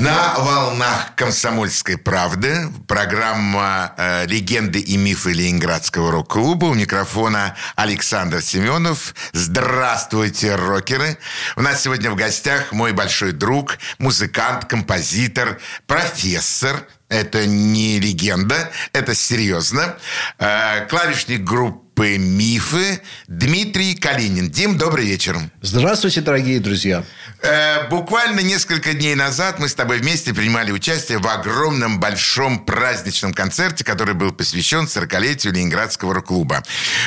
[0.00, 6.66] На волнах «Комсомольской правды» программа э, «Легенды и мифы Ленинградского рок-клуба».
[6.66, 9.14] У микрофона Александр Семенов.
[9.34, 11.18] Здравствуйте, рокеры!
[11.56, 19.14] У нас сегодня в гостях мой большой друг, музыкант, композитор, профессор, это не легенда, это
[19.14, 19.98] серьезно.
[20.38, 24.48] Э, клавишник группы «Мифы» Дмитрий Калинин.
[24.48, 25.36] Дим, добрый вечер.
[25.60, 27.04] Здравствуйте, дорогие друзья.
[27.42, 33.32] Э, буквально несколько дней назад мы с тобой вместе принимали участие в огромном большом праздничном
[33.32, 36.62] концерте, который был посвящен 40-летию Ленинградского рок-клуба.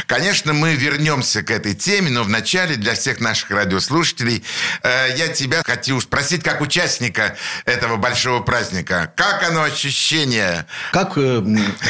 [0.07, 4.43] Конечно, мы вернемся к этой теме, но вначале для всех наших радиослушателей
[4.81, 10.65] э, я тебя хочу спросить, как участника этого большого праздника, как оно ощущение?
[10.91, 11.43] Как э,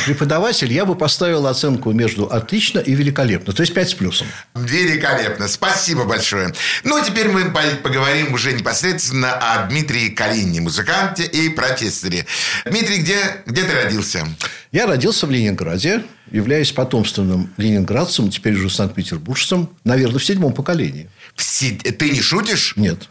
[0.06, 3.54] преподаватель я бы поставил оценку между отлично и великолепно.
[3.54, 4.28] То есть 5 с плюсом.
[4.54, 5.48] Великолепно.
[5.48, 6.54] Спасибо большое.
[6.84, 12.26] Ну, а теперь мы поговорим уже непосредственно о Дмитрии Калинине, музыканте и профессоре.
[12.66, 14.28] Дмитрий, где, где ты родился?
[14.72, 21.10] Я родился в Ленинграде, являюсь потомственным ленинградцем, теперь уже санкт-петербуржцем, наверное, в седьмом поколении.
[21.36, 21.72] Все...
[21.72, 22.74] Ты не шутишь?
[22.76, 23.10] Нет.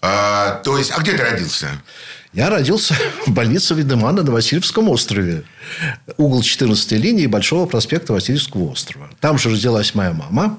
[0.00, 1.68] А, то есть, а где ты родился?
[2.32, 5.44] Я родился в больнице Видемана на Васильевском острове.
[6.16, 9.10] Угол 14 линии Большого проспекта Васильевского острова.
[9.20, 10.58] Там же родилась моя мама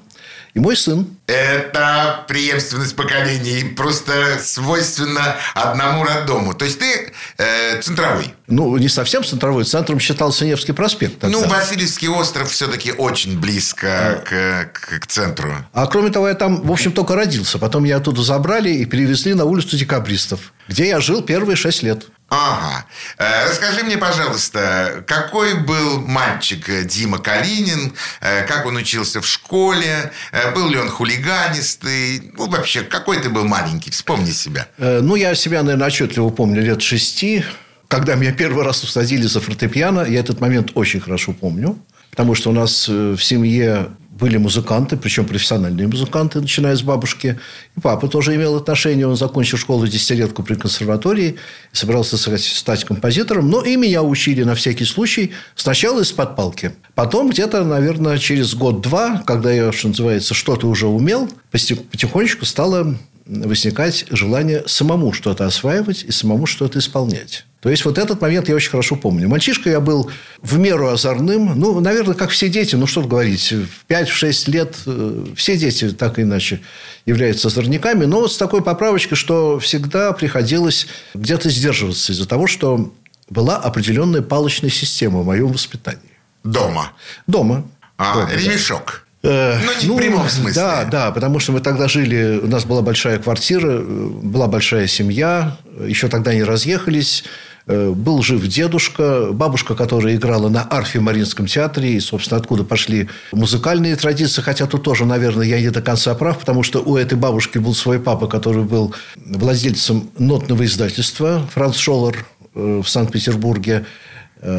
[0.53, 1.07] и мой сын.
[1.27, 3.73] Это преемственность поколений.
[3.75, 6.53] Просто свойственно одному роддому.
[6.53, 8.33] То есть, ты э, центровой.
[8.53, 9.65] Ну, не совсем центровой.
[9.65, 11.19] Центром считался Невский проспект.
[11.19, 11.37] Тогда.
[11.37, 15.53] Ну, Васильевский остров все-таки очень близко к, к, к центру.
[15.73, 17.57] А кроме того, я там, в общем, только родился.
[17.57, 22.05] Потом меня оттуда забрали и перевезли на улицу Декабристов, где я жил первые шесть лет.
[22.29, 22.85] Ага.
[23.19, 30.11] Э, расскажи мне, пожалуйста, какой был мальчик Дима Калинин, э, как он учился в школе,
[30.31, 34.67] э, был ли он хулиганистый, ну, вообще, какой ты был маленький, вспомни себя.
[34.77, 37.45] Ну, я себя, наверное, отчетливо помню лет шести,
[37.93, 41.77] когда меня первый раз усадили за фортепиано, я этот момент очень хорошо помню,
[42.09, 47.39] потому что у нас в семье были музыканты, причем профессиональные музыканты, начиная с бабушки.
[47.77, 49.05] И папа тоже имел отношение.
[49.05, 51.36] Он закончил школу десятилетку при консерватории,
[51.71, 53.52] собирался стать композитором.
[53.52, 56.71] Но и меня учили на всякий случай сначала из-под палки.
[56.95, 62.95] Потом где-то, наверное, через год-два, когда я, что называется, что-то уже умел, потихонечку стало
[63.27, 67.45] возникать желание самому что-то осваивать и самому что-то исполнять.
[67.63, 69.29] То есть, вот этот момент я очень хорошо помню.
[69.29, 71.57] Мальчишка я был в меру озорным.
[71.57, 72.75] Ну, наверное, как все дети.
[72.75, 73.53] Ну, что говорить.
[73.53, 76.59] В 5-6 лет э, все дети так или иначе
[77.05, 78.03] являются озорниками.
[78.03, 82.93] Но вот с такой поправочкой, что всегда приходилось где-то сдерживаться из-за того, что
[83.29, 86.01] была определенная палочная система в моем воспитании.
[86.43, 86.91] Дома?
[87.27, 87.63] Дома.
[87.97, 89.07] А, Дома, ремешок?
[89.23, 89.57] Да.
[89.65, 90.61] Ну, не ну, в прямом смысле.
[90.61, 95.57] Да, да, потому что мы тогда жили, у нас была большая квартира, была большая семья,
[95.80, 97.23] еще тогда не разъехались.
[97.65, 102.65] Э, был жив дедушка, бабушка, которая играла на арфе в Мариинском театре, и, собственно, откуда
[102.65, 106.97] пошли музыкальные традиции, хотя тут тоже, наверное, я не до конца прав, потому что у
[106.97, 113.85] этой бабушки был свой папа, который был владельцем нотного издательства, Франц Шоллер э, в Санкт-Петербурге,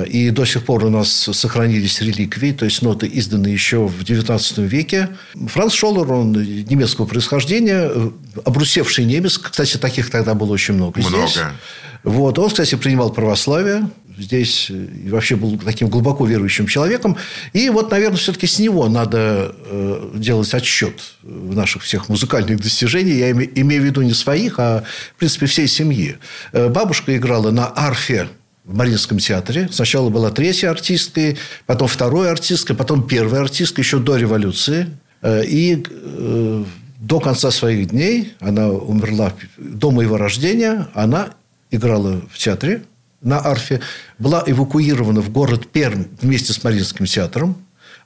[0.06, 4.66] и до сих пор у нас сохранились реликвии, то есть ноты изданы еще в XIX
[4.66, 5.10] веке.
[5.48, 7.90] Франц Шоллер, он немецкого происхождения,
[8.44, 9.38] обрусевший немец.
[9.38, 11.26] Кстати, таких тогда было очень много, много.
[11.26, 11.38] здесь.
[12.04, 12.38] Вот.
[12.38, 13.88] Он, кстати, принимал православие.
[14.16, 17.16] Здесь и вообще был таким глубоко верующим человеком.
[17.52, 23.18] И вот, наверное, все-таки с него надо э, делать отсчет в наших всех музыкальных достижениях.
[23.18, 24.84] Я имею в виду не своих, а,
[25.16, 26.16] в принципе, всей семьи.
[26.52, 28.28] Э, бабушка играла на арфе
[28.64, 29.68] в Мариинском театре.
[29.70, 31.36] Сначала была третья артисткой,
[31.66, 34.88] потом второй артисткой, потом первая артистка, еще до революции.
[35.22, 36.64] Э, и э,
[36.98, 41.30] до конца своих дней, она умерла до моего рождения, она
[41.70, 42.82] играла в театре
[43.20, 43.80] на арфе,
[44.18, 47.56] была эвакуирована в город Пермь вместе с Мариинским театром,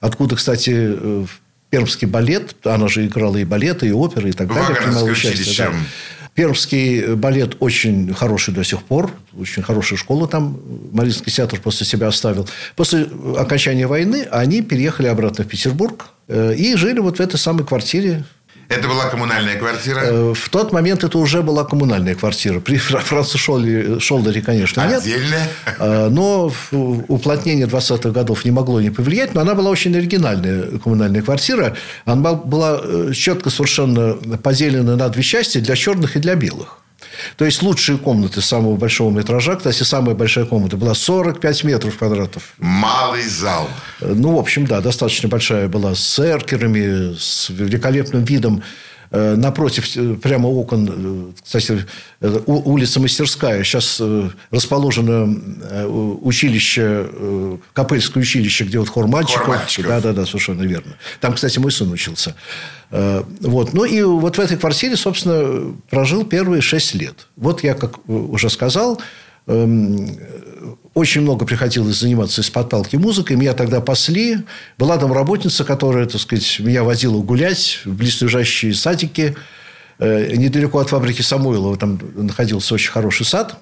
[0.00, 1.26] откуда, кстати, э,
[1.70, 5.56] пермский балет, она же играла и балеты, и оперы, и так далее, принимала участие.
[5.56, 5.72] Да.
[6.38, 10.60] Пермский балет очень хороший до сих пор, очень хорошая школа там,
[10.92, 12.48] Мариинский театр после себя оставил.
[12.76, 17.66] После окончания войны они переехали обратно в Петербург э, и жили вот в этой самой
[17.66, 18.22] квартире
[18.68, 20.00] это была коммунальная квартира?
[20.00, 22.60] Э, в тот момент это уже была коммунальная квартира.
[22.60, 25.00] При Франце Шолдере, конечно, нет.
[25.00, 25.48] Отдельная?
[25.78, 26.52] Э, но
[27.08, 29.34] уплотнение 20-х годов не могло не повлиять.
[29.34, 31.76] Но она была очень оригинальная коммунальная квартира.
[32.04, 36.78] Она была э, четко совершенно поделена на две части для черных и для белых.
[37.36, 39.56] То есть лучшие комнаты самого большого метража.
[39.56, 42.54] Кстати, самая большая комната была 45 метров квадратов.
[42.58, 43.68] Малый зал.
[44.00, 48.62] Ну, в общем, да, достаточно большая была с эркерами, с великолепным видом Э,
[49.10, 51.86] напротив, э, прямо окон, э, кстати,
[52.46, 54.02] улица Мастерская, сейчас
[54.50, 55.34] расположено
[56.22, 59.46] училище, Копыльское училище, где вот хор мальчиков.
[59.46, 59.90] Хор мальчиков.
[59.90, 60.96] Да, да, да, совершенно верно.
[61.20, 62.34] Там, кстати, мой сын учился.
[62.90, 63.74] Вот.
[63.74, 67.28] Ну, и вот в этой квартире, собственно, прожил первые шесть лет.
[67.36, 69.00] Вот я, как уже сказал,
[69.46, 70.18] эм,
[70.98, 73.36] очень много приходилось заниматься из-под палки музыкой.
[73.36, 74.38] Меня тогда пасли.
[74.78, 79.36] Была домработница, которая, так сказать, меня водила гулять в близлежащие садики.
[80.00, 83.60] Э, недалеко от фабрики Самойлова там находился очень хороший сад.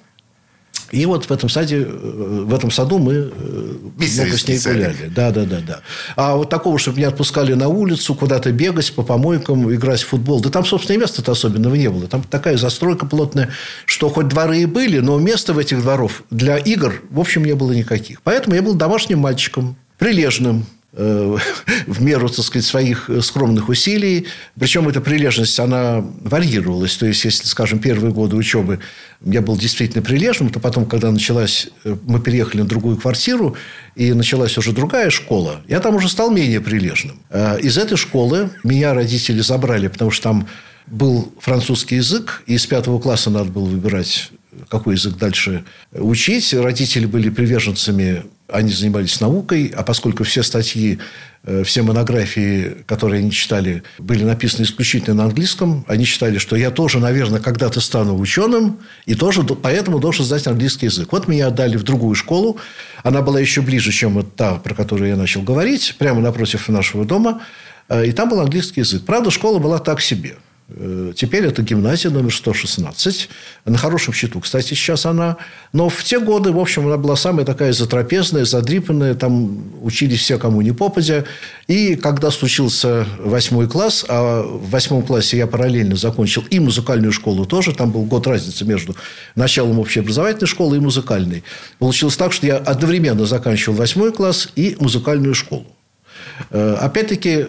[0.91, 5.11] И вот в этом саде, э, в этом саду мы э, много с ней гуляли.
[5.13, 5.79] Да, да, да, да.
[6.15, 10.39] А вот такого, чтобы меня отпускали на улицу, куда-то бегать по помойкам, играть в футбол.
[10.39, 12.07] Да там, собственно, и места-то особенного не было.
[12.07, 13.49] Там такая застройка плотная,
[13.85, 17.53] что хоть дворы и были, но места в этих дворов для игр, в общем, не
[17.53, 18.21] было никаких.
[18.21, 24.27] Поэтому я был домашним мальчиком, прилежным, в меру, так сказать, своих скромных усилий.
[24.59, 26.95] Причем эта прилежность, она варьировалась.
[26.97, 28.79] То есть, если, скажем, первые годы учебы
[29.25, 31.69] я был действительно прилежным, то потом, когда началась...
[31.83, 33.55] Э, мы переехали на другую квартиру,
[33.95, 37.19] и началась уже другая школа, я там уже стал менее прилежным.
[37.29, 40.47] Э, из этой школы меня родители забрали, потому что там
[40.85, 44.31] был французский язык, и с пятого класса надо было выбирать
[44.69, 46.53] какой язык дальше учить.
[46.53, 50.99] Родители были приверженцами, они занимались наукой, а поскольку все статьи,
[51.43, 56.71] э, все монографии, которые они читали, были написаны исключительно на английском, они считали, что я
[56.71, 61.11] тоже, наверное, когда-то стану ученым, и тоже поэтому должен знать английский язык.
[61.11, 62.57] Вот меня отдали в другую школу.
[63.03, 67.05] Она была еще ближе, чем вот та, про которую я начал говорить, прямо напротив нашего
[67.05, 67.41] дома.
[67.89, 69.03] Э, и там был английский язык.
[69.05, 70.35] Правда, школа была так себе–
[71.15, 73.29] теперь это гимназия номер 116.
[73.65, 75.37] На хорошем счету, кстати, сейчас она.
[75.71, 79.15] Но в те годы, в общем, она была самая такая затрапезная, задрипанная.
[79.15, 81.23] Там учились все, кому не попадя.
[81.67, 87.45] И когда случился восьмой класс, а в восьмом классе я параллельно закончил и музыкальную школу
[87.45, 87.73] тоже.
[87.73, 88.95] Там был год разницы между
[89.35, 91.43] началом общеобразовательной школы и музыкальной.
[91.79, 95.76] Получилось так, что я одновременно заканчивал восьмой класс и музыкальную школу.
[96.51, 97.47] Э, опять-таки, э,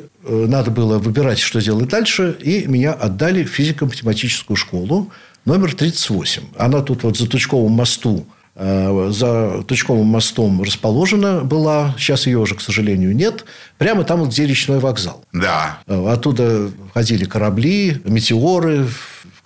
[0.48, 5.10] надо было выбирать, что делать дальше, и меня отдали в физико-математическую школу
[5.44, 6.42] номер 38.
[6.56, 11.94] Она тут вот за Тучковым мосту э, за Тучковым мостом расположена была.
[11.98, 13.44] Сейчас ее уже, к сожалению, нет.
[13.78, 15.24] Прямо там, где речной вокзал.
[15.32, 15.78] Да.
[15.86, 18.86] Оттуда ходили корабли, метеоры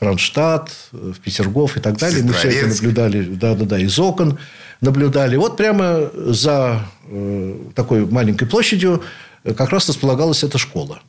[0.03, 2.25] Кронштадт, в Петергоф и так далее.
[2.25, 4.37] Мы все это наблюдали да-да-да, из окон
[4.81, 5.37] наблюдали.
[5.37, 9.01] Вот прямо за э, такой маленькой площадью
[9.45, 11.01] э, как раз располагалась эта школа.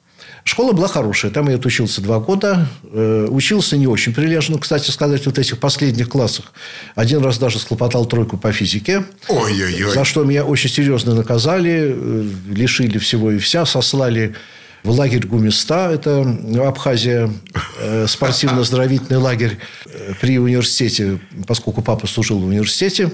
[0.43, 1.31] Школа была хорошая.
[1.31, 2.67] Там я отучился два года.
[2.83, 4.59] Э, учился не очень прилежно.
[4.59, 6.53] Кстати сказать, вот в этих последних классах
[6.93, 9.05] один раз даже схлопотал тройку по физике.
[9.27, 9.91] Ой-ой-ой.
[9.91, 11.97] За что меня очень серьезно наказали.
[12.47, 13.65] Лишили всего и вся.
[13.65, 14.35] Сослали
[14.83, 16.21] в лагерь Гумиста, это
[16.65, 17.29] Абхазия,
[17.79, 23.11] э, спортивно-оздоровительный лагерь э, при университете, поскольку папа служил в университете.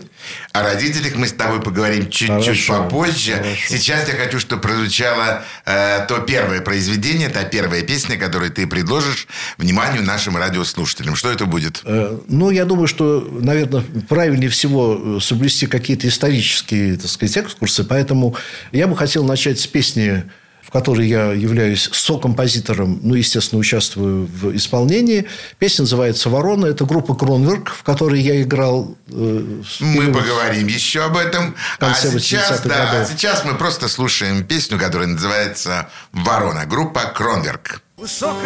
[0.52, 3.34] О родителях мы с тобой поговорим чуть-чуть попозже.
[3.34, 3.56] Хорошо.
[3.68, 9.28] Сейчас я хочу, чтобы прозвучало э, то первое произведение, та первая песня, которую ты предложишь
[9.58, 11.16] вниманию нашим радиослушателям.
[11.16, 11.82] Что это будет?
[11.86, 17.84] Э, ну, я думаю, что, наверное, правильнее всего э, соблюсти какие-то исторические, так сказать, экскурсы.
[17.84, 18.36] Поэтому
[18.72, 20.24] я бы хотел начать с песни
[20.70, 25.26] в которой я являюсь сокомпозитором, ну, естественно, участвую в исполнении.
[25.58, 26.68] Песня называется «Ворона».
[26.68, 28.96] Это группа «Кронверк», в которой я играл.
[29.08, 31.56] Э, мы поговорим еще об этом.
[31.80, 36.68] А сейчас, да, а сейчас мы просто слушаем песню, которая называется «Ворона».
[36.68, 37.82] Группа «Кронверк».
[37.98, 38.44] Высоко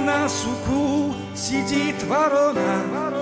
[0.00, 3.12] на суку сидит ворона,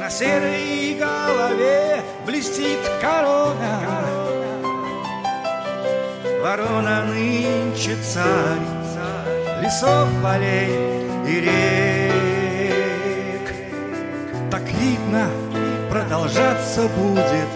[0.00, 4.13] На серой голове блестит корона.
[6.44, 8.68] Ворона нынче царь
[9.62, 10.68] Лесов, полей
[11.26, 13.46] и рек.
[14.50, 15.30] Так видно,
[15.90, 17.48] продолжаться будет.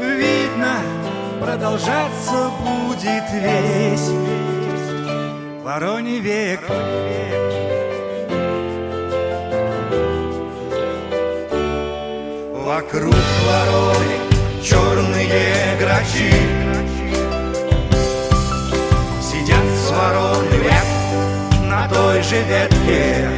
[0.00, 0.76] Видно,
[1.42, 4.08] продолжаться будет весь.
[5.62, 6.60] Вороний век.
[12.64, 14.23] Вокруг вороны
[14.64, 16.32] черные грачи.
[19.20, 20.86] Сидят с вороны век
[21.68, 23.28] на той же ветке.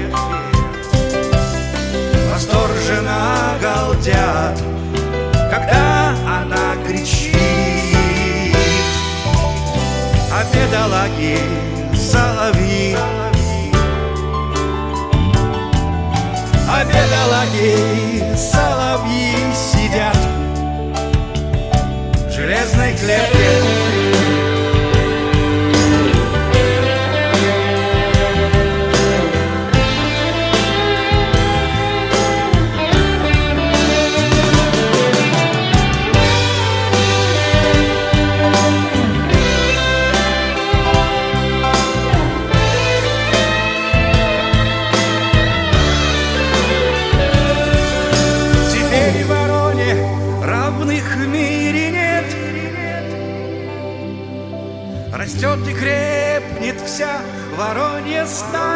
[2.32, 4.62] Восторженно галдят,
[5.50, 7.34] когда она кричит.
[10.30, 11.38] А бедолаги
[11.94, 12.96] соловьи
[16.68, 18.75] А бедолаги соловьи
[23.06, 23.65] left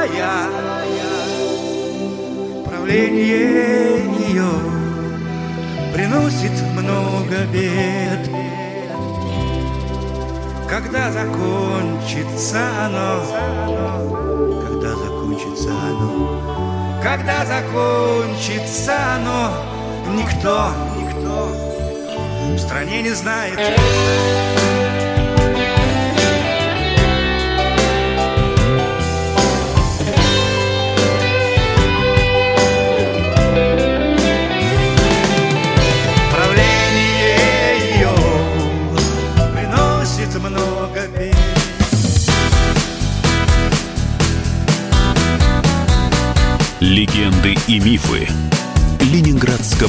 [0.00, 0.49] стая
[2.64, 4.50] Правление ее
[5.92, 8.30] приносит много бед.
[10.69, 13.25] Когда закончится оно?
[14.62, 17.00] Когда закончится оно?
[17.02, 19.52] Когда закончится оно,
[20.14, 21.49] никто, никто
[22.54, 23.59] в стране не знает.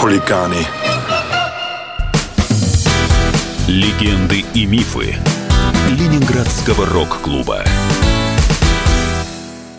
[0.00, 0.66] Хулиганы.
[3.68, 5.18] Легенды и мифы
[5.90, 7.62] Ленинградского рок-клуба.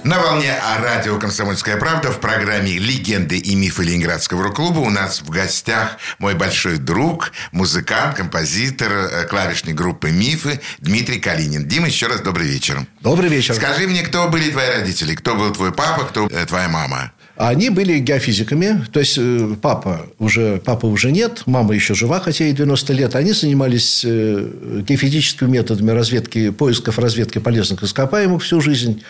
[0.04, 5.24] На волне а радио «Комсомольская правда» в программе «Легенды и мифы Ленинградского рок-клуба» у нас
[5.24, 11.68] в гостях мой большой друг, музыкант, композитор э, клавишной группы «Мифы» Дмитрий Калинин.
[11.68, 12.86] Дима, еще раз добрый вечер.
[13.00, 13.56] Добрый вечер.
[13.56, 15.16] Скажи мне, кто были твои родители?
[15.16, 17.12] Кто был твой папа, кто э, твоя мама?
[17.36, 22.46] Они были геофизиками, то есть э, папа уже, папы уже нет, мама еще жива, хотя
[22.46, 23.16] ей 90 лет.
[23.16, 29.02] Они занимались э, геофизическими методами разведки, поисков разведки полезных ископаемых всю жизнь.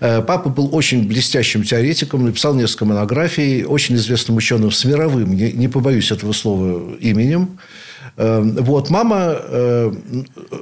[0.00, 5.52] Э, Папа был очень блестящим теоретиком, написал несколько монографий, очень известным ученым с мировым, не,
[5.52, 7.58] не побоюсь этого слова, именем.
[8.20, 9.92] Э, Вот, мама, э,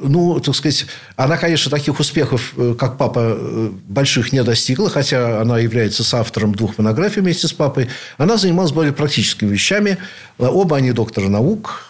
[0.02, 0.86] ну, так сказать,
[1.16, 6.54] она, конечно, таких успехов, э, как папа, э, больших не достигла, хотя она является соавтором
[6.54, 7.88] двух монографий вместе с папой.
[8.16, 9.98] Она занималась более практическими вещами.
[10.38, 11.84] Оба они докторы наук,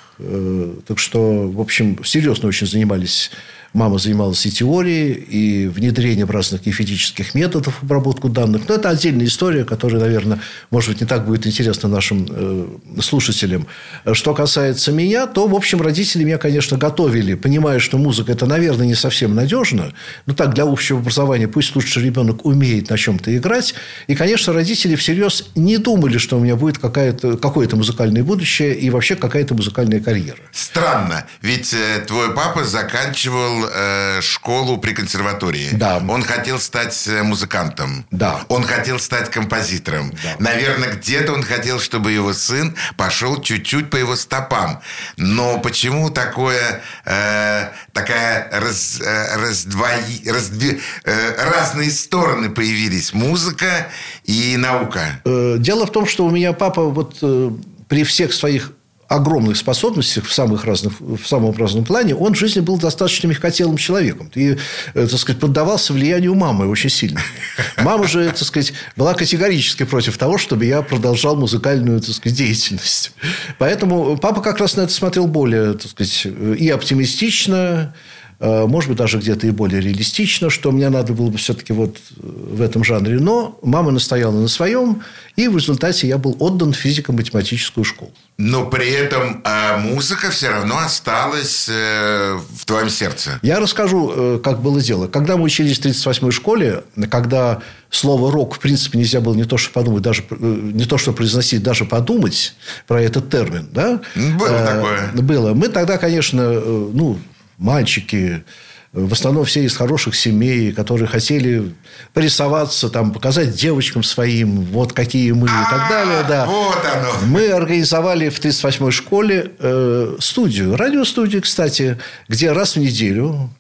[0.87, 3.31] так что, в общем, серьезно очень занимались
[3.75, 8.63] Мама занималась и теорией, и внедрением разных геофизических методов обработку данных.
[8.69, 12.67] Но это отдельная история, которая, наверное, может быть, не так будет интересна нашим э,
[13.03, 13.67] слушателям.
[14.13, 18.87] Что касается меня, то, в общем, родители меня, конечно, готовили, понимая, что музыка– это, наверное,
[18.87, 19.93] не совсем надежно.
[20.25, 23.75] Но так, для общего образования пусть лучше ребенок умеет на чем-то играть.
[24.07, 29.15] И, конечно, родители всерьез не думали, что у меня будет какое-то музыкальное будущее и вообще
[29.15, 30.39] какая-то музыкальная карьера.
[30.53, 35.71] Странно, ведь э, твой папа заканчивал э, школу при консерватории.
[35.73, 36.03] Да.
[36.09, 38.05] Он хотел стать э, музыкантом.
[38.11, 38.41] Да.
[38.49, 40.12] Он хотел стать композитором.
[40.38, 44.81] Наверное, где-то он хотел, чтобы его сын пошел чуть-чуть по его стопам.
[45.17, 53.12] Но почему такое, э, такая раз, э, раздвои- раздви- э, разные стороны появились?
[53.12, 53.88] Музыка
[54.25, 55.21] и наука.
[55.25, 57.50] Э, Дело в том, что у меня папа вот э,
[57.88, 58.73] при всех своих
[59.09, 63.79] огромных способностях в самых разных, в самом разном плане, он в жизни был достаточно мягкотелым
[63.79, 64.31] человеком.
[64.35, 64.57] И,
[64.95, 67.21] э, так сказать, поддавался влиянию мамы очень сильно.
[67.79, 73.12] Мама же, так сказать, была категорически против того, чтобы я продолжал музыкальную, так сказать, деятельность.
[73.59, 76.27] Поэтому папа как раз на это смотрел более, так сказать,
[76.59, 77.93] и оптимистично, Э,
[78.40, 82.21] может быть, даже где-то и более реалистично, что мне надо было бы все-таки вот э,
[82.23, 83.18] в этом жанре.
[83.18, 85.02] Но мама настояла на своем,
[85.35, 88.12] и в результате я был отдан в физико-математическую школу.
[88.38, 93.40] Но при этом э, музыка все равно осталась э, в твоем сердце.
[93.42, 95.09] Я расскажу, э, как было дело.
[95.09, 99.57] Когда мы учились в 38-й школе, когда слово «рок» в принципе нельзя было не то,
[99.57, 102.54] что подумать, даже э, не то, что произносить, даже подумать
[102.87, 103.68] про этот термин.
[103.73, 104.00] Да?
[104.14, 105.23] Было э, такое.
[105.23, 105.54] Было.
[105.54, 107.18] Мы тогда, конечно, э, ну,
[107.59, 108.45] мальчики,
[108.93, 111.75] в основном все из хороших семей, которые хотели
[112.15, 116.25] порисоваться, там, показать девочкам своим, вот какие мы и так далее.
[116.27, 116.47] Да.
[116.47, 117.27] Вот оно.
[117.27, 121.99] Мы организовали в 38-й школе э, студию, радиостудию, кстати,
[122.29, 123.50] где раз в неделю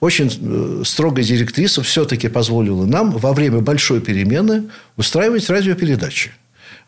[0.00, 6.32] очень э, строгая директриса все-таки позволила нам во время большой перемены устраивать радиопередачи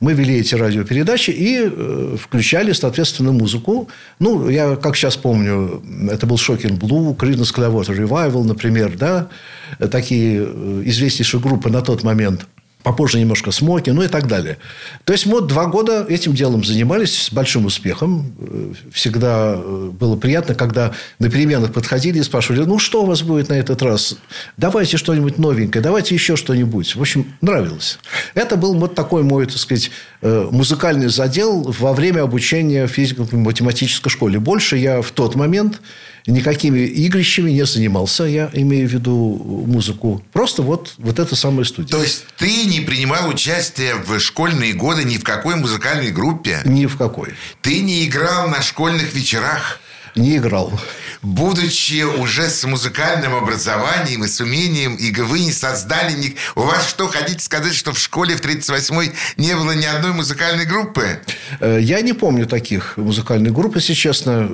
[0.01, 3.89] мы вели эти радиопередачи и э, включали, соответственно, музыку.
[4.19, 9.29] Ну, я, как сейчас помню, это был Shocking Blue, Creedence Clearwater Revival, например, да,
[9.91, 12.47] такие э, известнейшие группы на тот момент–
[12.87, 14.59] попозже немножко смоки, ну и так далее.
[15.03, 18.33] То есть, мы два года этим делом занимались с большим успехом.
[18.93, 23.49] Всегда э, было приятно, когда на переменах подходили и спрашивали, ну, что у вас будет
[23.49, 24.19] на этот раз?
[24.57, 26.95] Давайте что-нибудь новенькое, давайте еще что-нибудь.
[26.95, 27.99] В общем, нравилось.
[28.35, 29.91] Это был вот такой мой, так сказать,
[30.23, 34.39] э, музыкальный задел во время обучения в физико-математической школе.
[34.39, 35.81] Больше я в тот момент
[36.27, 40.23] никакими игрищами не занимался, я имею в виду музыку.
[40.33, 41.91] Просто вот, вот эта самая студия.
[41.91, 46.61] То есть, ты не принимал участие в школьные годы ни в какой музыкальной группе?
[46.65, 47.35] Ни в какой.
[47.63, 49.81] Ты не играл на школьных вечерах?
[50.17, 50.73] Не играл
[51.27, 56.13] будучи уже с музыкальным образованием и с умением, и вы не создали...
[56.13, 56.37] Ни...
[56.55, 60.67] У вас что, хотите сказать, что в школе в 38-й не было ни одной музыкальной
[60.67, 61.21] группы?
[61.61, 64.49] Э, я не помню таких музыкальных групп, если честно.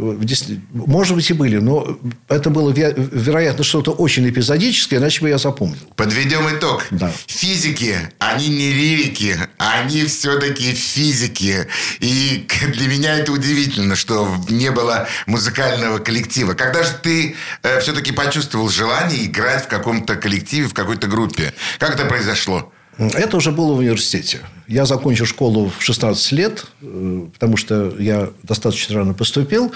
[0.73, 5.76] Может быть, и были, но это было, вероятно, что-то очень эпизодическое, иначе бы я запомнил.
[5.97, 6.87] Подведем итог.
[6.90, 7.12] Да.
[7.26, 11.66] Физики, они не лирики, они все-таки физики.
[12.00, 15.07] И для меня это удивительно, что не было
[15.52, 16.54] музыкального коллектива.
[16.54, 21.52] Когда же ты э, все-таки почувствовал желание играть в каком-то коллективе, в какой-то группе?
[21.78, 22.73] Как это произошло?
[22.99, 24.41] Это уже было в университете.
[24.67, 29.73] Я закончил школу в 16 лет, э, потому что я достаточно рано поступил.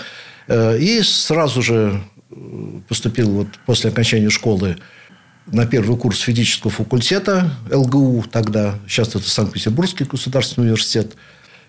[0.49, 2.35] Э, и сразу же э,
[2.89, 4.79] поступил вот после окончания школы
[5.47, 8.79] на первый курс физического факультета ЛГУ тогда.
[8.89, 11.17] Сейчас это Санкт-Петербургский государственный университет.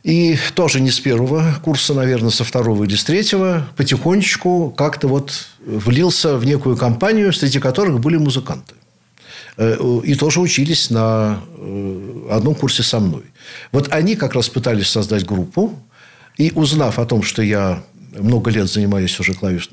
[0.07, 5.49] И тоже не с первого курса, наверное, со второго или с третьего, потихонечку как-то вот
[5.65, 8.75] влился в некую компанию, среди которых были музыканты.
[9.57, 13.23] Э, и тоже учились на э, одном курсе со мной.
[13.73, 15.77] Вот они как раз пытались создать группу.
[16.37, 17.83] И узнав о том, что я
[18.17, 19.69] много лет занимаюсь уже клавиш,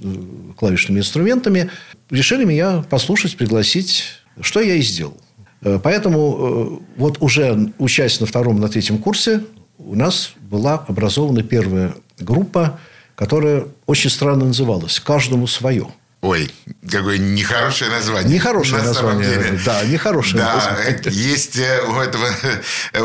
[0.56, 1.70] клавишными инструментами,
[2.10, 4.06] решили меня послушать, пригласить,
[4.40, 5.16] что я и сделал.
[5.62, 9.44] Э, поэтому вот уже учась на втором, на третьем курсе,
[9.78, 12.78] у нас была образована первая группа,
[13.14, 15.88] которая очень странно называлась «Каждому свое».
[16.24, 16.50] Ой,
[16.90, 18.32] какое нехорошее название.
[18.32, 19.30] Нехорошее на название.
[19.30, 19.60] Самом деле.
[19.62, 21.02] Да, нехорошее да, название.
[21.10, 22.26] Есть э, у, этого,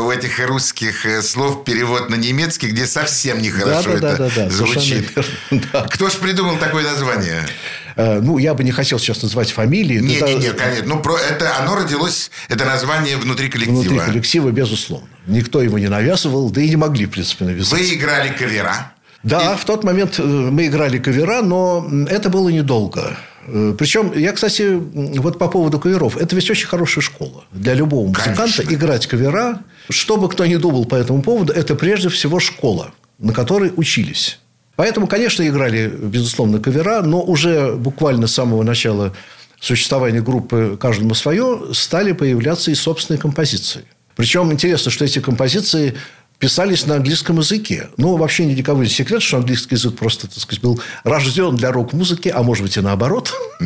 [0.06, 4.30] у этих русских э, слов перевод на немецкий, где совсем нехорошо да, да, это да,
[4.44, 5.12] да, звучит.
[5.50, 5.86] Да.
[5.90, 7.46] Кто ж придумал такое название?
[7.96, 9.98] Э, ну, я бы не хотел сейчас назвать фамилии.
[9.98, 10.86] Нет, нет, нет, конечно.
[10.86, 13.80] Ну, про это, оно родилось, это название внутри коллектива.
[13.80, 15.08] Внутри коллектива, безусловно.
[15.26, 17.78] Никто его не навязывал, да и не могли, в принципе, навязать.
[17.78, 18.92] Вы играли кавера?
[19.22, 19.56] Да, и...
[19.56, 23.16] в тот момент э, мы играли кавера, но это было недолго.
[23.46, 24.80] Э, Причем, я, кстати,
[25.18, 27.44] вот по поводу каверов, это ведь очень хорошая школа.
[27.52, 28.74] Для любого музыканта Конечно.
[28.74, 33.32] играть кавера, что бы кто ни думал по этому поводу, это прежде всего школа, на
[33.32, 34.38] которой учились.
[34.80, 39.14] Поэтому, конечно, играли, безусловно, кавера, но уже буквально с самого начала
[39.60, 43.84] существования группы «Каждому свое» стали появляться и собственные композиции.
[44.16, 45.96] Причем интересно, что эти композиции
[46.38, 47.88] писались на английском языке.
[47.98, 51.56] Ну, вообще ни для кого не секрет, что английский язык просто, так сказать, был рожден
[51.56, 53.34] для рок-музыки, а может быть и наоборот.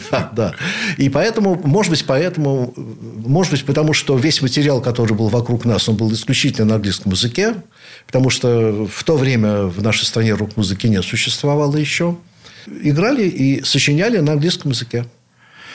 [0.10, 0.54] да, да.
[0.96, 5.86] И поэтому, может быть, поэтому, может быть, потому что весь материал, который был вокруг нас,
[5.90, 7.56] он был исключительно на английском языке,
[8.06, 12.16] потому что в то время в нашей стране рок-музыки не существовало еще.
[12.66, 15.04] Играли и сочиняли на английском языке.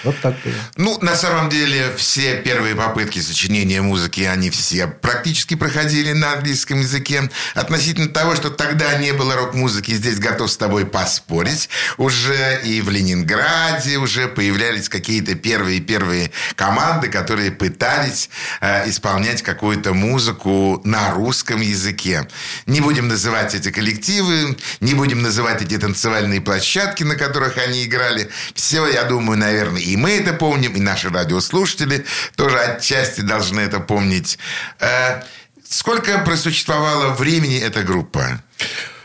[0.03, 0.53] Вот так было.
[0.77, 6.79] Ну, на самом деле, все первые попытки сочинения музыки, они все практически проходили на английском
[6.79, 7.29] языке.
[7.53, 11.69] Относительно того, что тогда не было рок-музыки, здесь готов с тобой поспорить.
[11.97, 18.29] Уже и в Ленинграде уже появлялись какие-то первые-первые команды, которые пытались
[18.61, 22.27] э, исполнять какую-то музыку на русском языке.
[22.65, 28.29] Не будем называть эти коллективы, не будем называть эти танцевальные площадки, на которых они играли.
[28.53, 33.79] Все, я думаю, наверное, и мы это помним, и наши радиослушатели тоже отчасти должны это
[33.79, 34.37] помнить.
[34.79, 35.21] Э,
[35.67, 38.41] сколько просуществовала времени эта группа?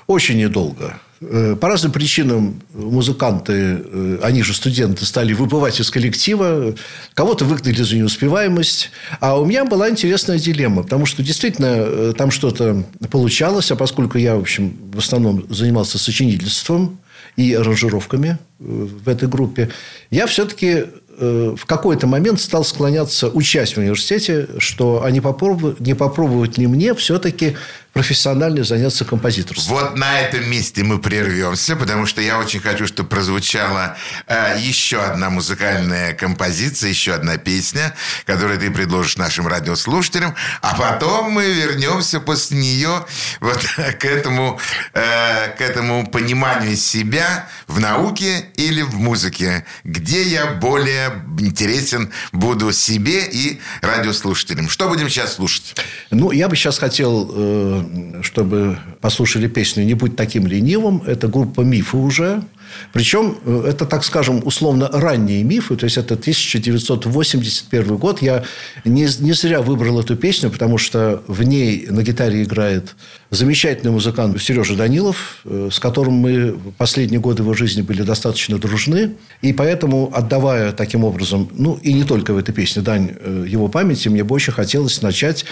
[0.06, 0.98] Очень недолго.
[1.22, 6.74] Э, по разным причинам музыканты, э, они же студенты, стали выбывать из коллектива.
[7.14, 8.90] Кого-то выгнали за неуспеваемость.
[9.20, 10.82] А у меня была интересная дилемма.
[10.82, 13.70] Потому что действительно там что-то получалось.
[13.70, 16.98] А поскольку я, в общем, в основном занимался сочинительством
[17.36, 19.70] и аранжировками в этой группе,
[20.10, 20.84] я все-таки
[21.16, 26.92] в какой-то момент стал склоняться, учась в университете, что не попробовать, не попробовать ли мне
[26.94, 27.56] все-таки
[27.94, 29.78] профессионально заняться композиторством.
[29.78, 35.00] Вот на этом месте мы прервемся, потому что я очень хочу, чтобы прозвучала э, еще
[35.00, 37.94] одна музыкальная композиция, еще одна песня,
[38.26, 43.06] которую ты предложишь нашим радиослушателям, а потом мы вернемся после нее
[43.40, 43.64] вот
[44.00, 44.58] к этому,
[44.92, 52.72] э, к этому пониманию себя в науке или в музыке, где я более интересен буду
[52.72, 54.68] себе и радиослушателям.
[54.68, 55.76] Что будем сейчас слушать?
[56.10, 57.83] Ну, я бы сейчас хотел э,
[58.22, 61.02] чтобы послушали песню «Не будь таким ленивым».
[61.06, 62.42] Это группа «Мифы» уже.
[62.92, 65.76] Причем э, это, так скажем, условно ранние мифы.
[65.76, 68.22] То есть, это 1981 год.
[68.22, 68.44] Я
[68.84, 72.94] не, не зря выбрал эту песню, потому что в ней на гитаре играет
[73.30, 79.14] замечательный музыкант Сережа Данилов, э, с которым мы последние годы его жизни были достаточно дружны.
[79.42, 83.68] И поэтому, отдавая таким образом, ну, и не только в этой песне, дань э, его
[83.68, 85.44] памяти, мне бы очень хотелось начать.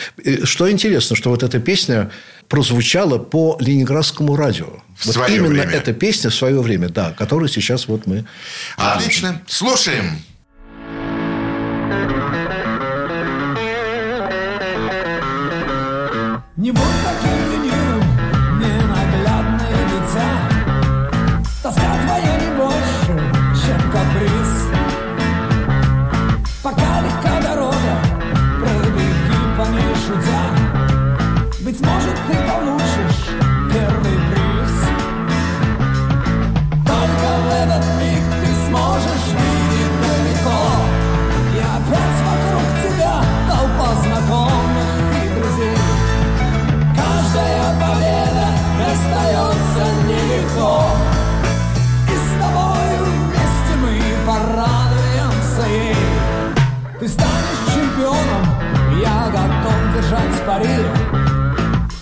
[0.44, 2.10] Что интересно, что вот эта песня
[2.52, 4.66] прозвучала по ленинградскому радио.
[4.94, 5.70] В вот свое именно время.
[5.70, 8.26] эта песня в свое время, да, которую сейчас вот мы...
[8.76, 9.40] Отлично.
[9.46, 10.18] Слушаем.
[16.58, 17.01] Не будь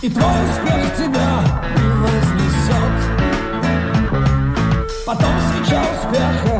[0.03, 1.45] И твой успех тебя
[1.77, 2.95] превознесет
[5.05, 6.60] Потом свеча успеха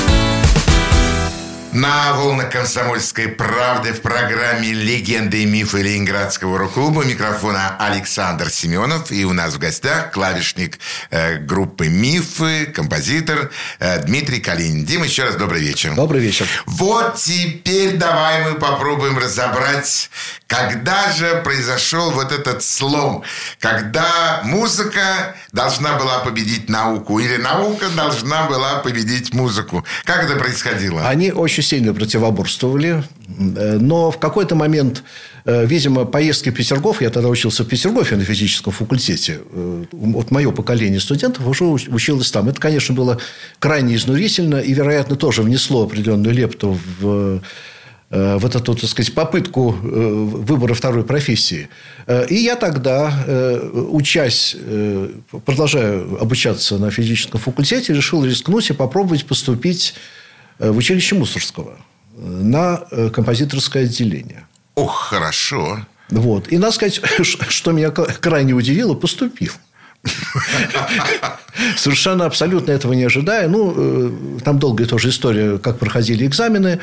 [1.73, 9.09] На волнах комсомольской правды в программе «Легенды и мифы Ленинградского рок-клуба» микрофона Александр Семенов.
[9.09, 10.79] И у нас в гостях клавишник
[11.11, 14.83] э, группы «Мифы», композитор э, Дмитрий Калинин.
[14.83, 15.95] Дим, еще раз добрый вечер.
[15.95, 16.45] Добрый вечер.
[16.65, 20.09] Вот теперь давай мы попробуем разобрать,
[20.51, 23.23] когда же произошел вот этот слом,
[23.57, 29.85] когда музыка должна была победить науку или наука должна была победить музыку.
[30.03, 31.07] Как это происходило?
[31.07, 35.03] Они очень сильно противоборствовали, э, но в какой-то момент,
[35.45, 40.31] э, видимо, поездки в Петергоф, я тогда учился в Петергофе на физическом факультете, э, вот
[40.31, 42.49] мое поколение студентов уже училось там.
[42.49, 43.19] Это, конечно, было
[43.59, 47.41] крайне изнурительно и, вероятно, тоже внесло определенную лепту в
[48.11, 51.69] в эту, так сказать, попытку выбора второй профессии.
[52.27, 53.23] И я тогда,
[53.71, 54.55] учась,
[55.45, 59.93] продолжая обучаться на физическом факультете, решил рискнуть и попробовать поступить
[60.59, 61.77] в училище Мусорского
[62.17, 62.77] на
[63.13, 64.45] композиторское отделение.
[64.75, 65.79] Ох, хорошо.
[66.09, 66.51] Вот.
[66.51, 67.01] И надо сказать,
[67.49, 69.53] что меня крайне удивило, поступил.
[71.77, 73.47] Совершенно абсолютно этого не ожидая.
[73.47, 76.79] Ну, там долгая тоже история, как проходили экзамены.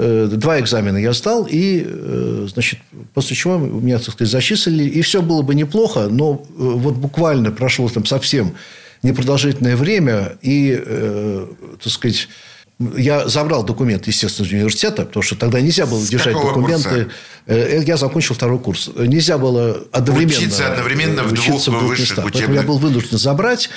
[0.00, 2.78] Два экзамена я сдал, и, значит,
[3.12, 4.84] после чего меня, так сказать, зачислили.
[4.84, 8.54] И все было бы неплохо, но вот буквально прошло там совсем
[9.02, 10.82] непродолжительное время, и,
[11.82, 12.28] так сказать,
[12.96, 17.10] я забрал документы, естественно, из университета, потому что тогда нельзя было С держать документы.
[17.46, 17.82] Курса?
[17.84, 18.88] Я закончил второй курс.
[18.96, 22.24] Нельзя было одновременно учиться одновременно в двух в высших местах.
[22.24, 22.32] учебных...
[22.32, 23.68] Поэтому я был вынужден забрать.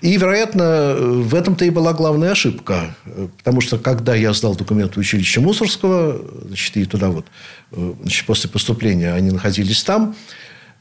[0.00, 2.96] И, вероятно, в этом-то и была главная ошибка.
[3.38, 7.26] Потому что, когда я сдал документы в училище Мусорского, значит, и туда вот,
[7.70, 10.16] значит, после поступления они находились там,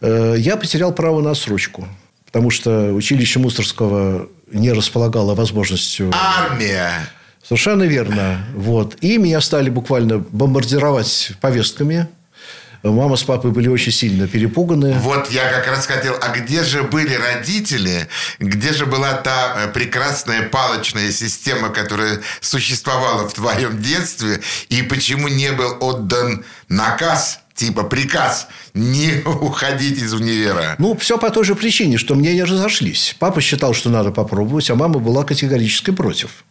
[0.02, 1.88] я потерял право на отсрочку.
[2.26, 6.12] Потому что училище Мусорского не располагало возможностью...
[6.14, 6.92] Армия!
[7.48, 8.46] Совершенно верно.
[8.54, 8.98] Вот.
[9.00, 12.08] И меня стали буквально бомбардировать повестками.
[12.84, 14.94] Мама с папой были очень сильно перепуганы.
[15.00, 18.08] Вот я как раз хотел, а где же были родители,
[18.40, 25.52] где же была та прекрасная палочная система, которая существовала в твоем детстве, и почему не
[25.54, 30.76] был отдан наказ типа приказ не уходить из универа.
[30.78, 33.16] Ну, все по той же причине, что мне не разошлись.
[33.20, 36.44] Папа считал, что надо попробовать, а мама была категорически против.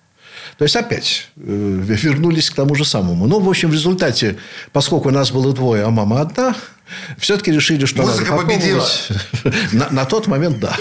[0.59, 3.27] То есть, опять э, вернулись к тому же самому.
[3.27, 4.37] Но, в общем, в результате,
[4.73, 6.57] поскольку нас было двое, а мама одна,
[7.19, 8.87] все-таки решили, что Музыка победила.
[9.73, 10.75] На, на тот момент, да.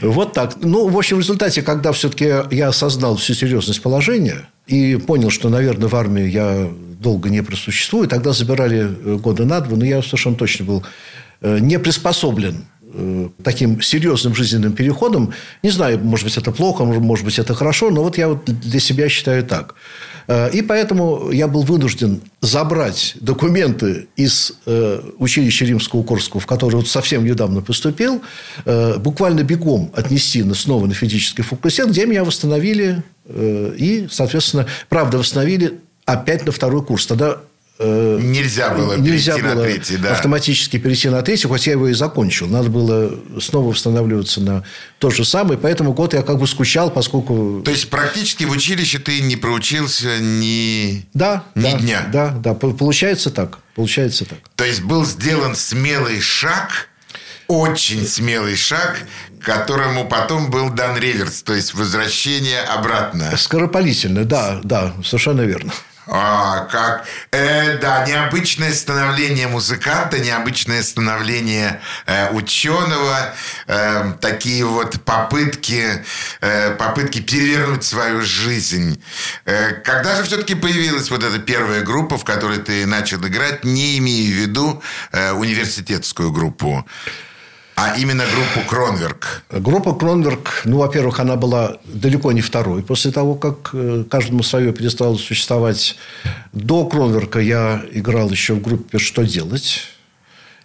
[0.00, 0.56] Вот так.
[0.60, 5.48] Ну, в общем, в результате, когда все-таки я осознал всю серьезность положения и понял, что,
[5.48, 10.36] наверное, в армии я долго не просуществую, тогда забирали года на два, но я совершенно
[10.36, 10.84] точно был
[11.42, 12.64] не приспособлен
[13.42, 15.32] таким серьезным жизненным переходом.
[15.62, 18.80] Не знаю, может быть, это плохо, может быть, это хорошо, но вот я вот для
[18.80, 19.74] себя считаю так.
[20.54, 24.52] И поэтому я был вынужден забрать документы из
[25.18, 28.22] училища Римского Корского, в которое вот совсем недавно поступил,
[28.64, 36.46] буквально бегом отнести снова на физический факультет, где меня восстановили и, соответственно, правда, восстановили опять
[36.46, 37.06] на второй курс.
[37.06, 37.38] Тогда
[37.76, 40.12] Нельзя было Нельзя перейти было на третий, да.
[40.12, 42.46] автоматически перейти на третий, хоть я его и закончил.
[42.46, 43.10] Надо было
[43.40, 44.64] снова восстанавливаться на
[45.00, 45.58] тот же самый.
[45.58, 47.62] Поэтому год я как бы скучал, поскольку...
[47.64, 52.06] То есть, практически в училище ты не проучился ни, да, ни да, дня?
[52.12, 52.54] Да, да.
[52.54, 53.58] Получается так.
[53.74, 54.38] Получается так.
[54.54, 56.88] То есть, был сделан смелый шаг,
[57.48, 58.98] очень смелый шаг,
[59.40, 63.36] которому потом был дан реверс, то есть возвращение обратно.
[63.36, 65.72] Скоропалительно, да, да, совершенно верно.
[66.06, 73.34] А, как, э, да, необычное становление музыканта, необычное становление э, ученого,
[73.66, 76.04] э, такие вот попытки,
[76.42, 79.02] э, попытки перевернуть свою жизнь.
[79.46, 83.96] Э, когда же все-таки появилась вот эта первая группа, в которой ты начал играть, не
[83.98, 86.86] имея в виду э, университетскую группу?
[87.76, 89.42] А именно группу Кронверк.
[89.50, 92.82] Группа Кронверк, ну, во-первых, она была далеко не второй.
[92.82, 95.96] После того, как э, каждому свое перестало существовать.
[96.52, 99.88] До Кронверка я играл еще в группе «Что делать?».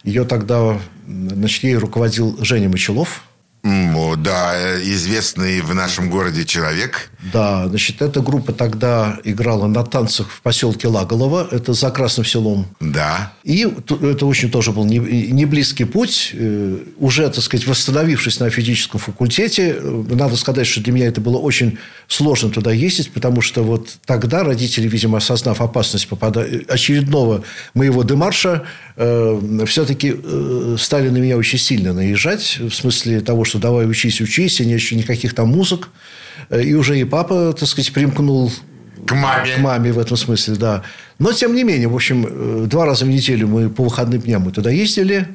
[0.04, 3.24] Ее тогда, значит, ей руководил Женя Мочелов.
[3.64, 7.12] Да, э, известный в нашем городе человек.
[7.34, 12.66] Да, значит, эта группа тогда играла на танцах в поселке Лаголово, это за Красным селом.
[12.80, 13.34] Да.
[13.44, 16.32] И это очень тоже был не, не близкий путь.
[16.34, 21.22] Э, уже, так сказать, восстановившись на физическом факультете, э, надо сказать, что для меня это
[21.22, 21.78] было очень
[22.10, 26.46] сложно туда ездить, потому что вот тогда родители, видимо, осознав опасность попада...
[26.68, 27.44] очередного
[27.76, 28.64] моего демарша,
[28.98, 34.22] э, все-таки э, стали на меня очень сильно наезжать, в смысле того, что давай учись,
[34.22, 35.90] учись, и нет никаких там музык.
[36.50, 38.52] Э, и уже и папа, так сказать, примкнул
[39.06, 39.56] к маме.
[39.56, 40.84] К маме в этом смысле, да.
[41.20, 44.42] Но, тем не менее, в общем, э, два раза в неделю мы по выходным дням
[44.42, 45.28] мы туда ездили,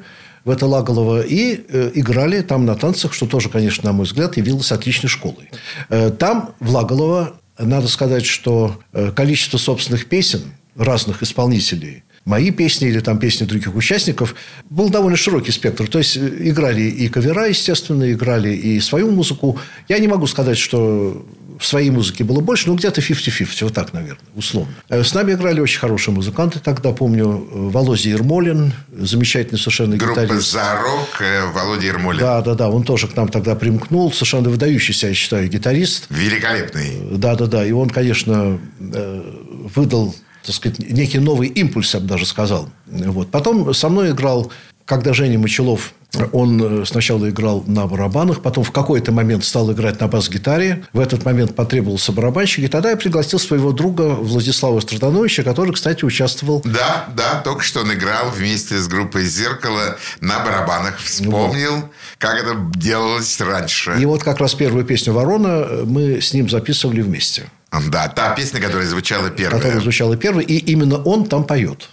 [0.51, 4.71] это Лаголово, и э, играли там на танцах, что тоже, конечно, на мой взгляд, явилось
[4.71, 5.49] отличной школой.
[5.89, 10.41] Э, там, в Лаголово, надо сказать, что э, количество собственных песен
[10.75, 14.35] разных исполнителей– мои песни или там песни других участников,
[14.69, 15.87] был довольно широкий спектр.
[15.87, 19.59] То есть, играли и кавера, естественно, играли и свою музыку.
[19.87, 23.93] Я не могу сказать, что в своей музыке было больше, но где-то 50-50, вот так,
[23.93, 24.73] наверное, условно.
[24.89, 26.59] Э, с нами играли очень хорошие музыканты.
[26.59, 30.51] Тогда, помню, э, Володя Ермолин, замечательный совершенно Группа гитарист.
[30.51, 31.21] «Зарок»,
[31.53, 32.19] Володя Ермолин.
[32.19, 34.11] Да, да, да, он тоже к нам тогда примкнул.
[34.11, 36.05] Совершенно выдающийся, я считаю, гитарист.
[36.09, 36.99] Великолепный.
[37.11, 37.65] Да, да, да.
[37.65, 40.15] И он, конечно, выдал
[40.45, 42.69] так сказать, некий новый импульс, я бы даже сказал.
[42.85, 43.31] Вот.
[43.31, 44.51] Потом со мной играл,
[44.85, 45.93] когда Женя Мочелов
[46.31, 50.85] он э, сначала играл на барабанах, потом в какой-то момент стал играть на бас-гитаре.
[50.93, 52.63] В этот момент потребовался барабанщик.
[52.63, 56.61] И тогда я пригласил своего друга Владислава Страдановича, который, кстати, участвовал...
[56.63, 60.99] Да, да, только что он играл вместе с группой «Зеркало» на барабанах.
[60.99, 61.85] Вспомнил, вот.
[62.17, 63.97] как это делалось раньше.
[63.99, 67.43] И вот как раз первую песню «Ворона» мы с ним записывали вместе.
[67.89, 69.57] Да, та песня, которая звучала первой.
[69.57, 71.89] Которая звучала первой, и именно он там поет.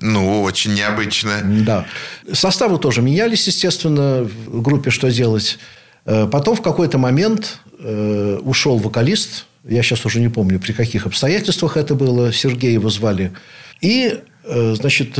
[0.00, 1.40] Ну, очень необычно.
[1.42, 1.86] Да.
[2.32, 5.58] Составы тоже менялись, естественно, в группе «Что делать?».
[6.04, 9.46] Э, потом в какой-то момент э, ушел вокалист.
[9.64, 12.32] Я сейчас уже не помню, при каких обстоятельствах это было.
[12.32, 13.32] Сергея его звали.
[13.80, 15.18] И, э, значит,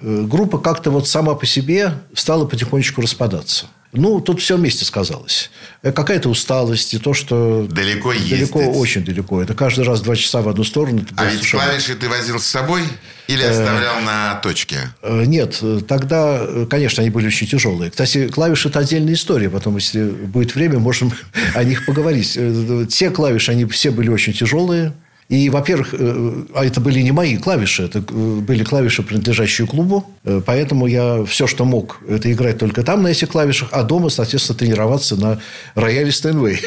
[0.00, 3.66] группа как-то вот сама по себе стала потихонечку распадаться.
[3.92, 5.50] Ну, тут все вместе сказалось.
[5.82, 7.66] Э, какая-то усталость и то, что...
[7.70, 8.30] Далеко ездить.
[8.30, 9.42] Далеко, очень далеко.
[9.42, 11.04] Это каждый раз два часа в одну сторону.
[11.16, 11.64] А ведь совершенно...
[11.64, 12.84] клавиши ты возил с собой
[13.28, 14.78] или оставлял на точке?
[15.02, 15.62] Э, нет.
[15.86, 17.90] Тогда, конечно, они были очень тяжелые.
[17.90, 19.50] Кстати, клавиши– это отдельная история.
[19.50, 21.12] Потом, если будет время, можем
[21.54, 22.32] о них поговорить.
[22.36, 24.94] Э, те клавиши, они все были очень тяжелые.
[25.32, 30.06] И, во-первых, э, а это были не мои клавиши, это э, были клавиши, принадлежащие клубу.
[30.24, 34.10] Э, поэтому я все, что мог, это играть только там на этих клавишах, а дома,
[34.10, 35.40] соответственно, тренироваться на
[35.74, 36.60] рояле Стэнвей.